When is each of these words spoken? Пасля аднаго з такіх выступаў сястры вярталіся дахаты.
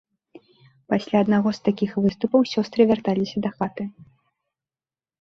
Пасля 0.93 1.17
аднаго 1.25 1.49
з 1.59 1.69
такіх 1.69 1.91
выступаў 2.07 2.41
сястры 2.55 2.81
вярталіся 2.95 3.37
дахаты. 3.47 3.83